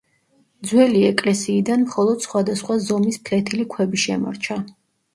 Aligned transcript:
ძველი 0.71 1.03
ეკლესიიდან 1.09 1.85
მხოლოდ 1.89 2.27
სხვადასხვა 2.29 2.81
ზომის 2.89 3.23
ფლეთილი 3.31 3.71
ქვები 3.77 4.07
შემორჩა. 4.09 4.63